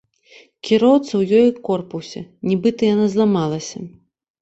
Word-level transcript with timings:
Кіроўца 0.69 1.09
ў 1.19 1.43
ёй 1.43 1.53
корпаўся, 1.69 2.25
нібыта, 2.51 2.93
яна 2.93 3.05
зламалася. 3.15 3.89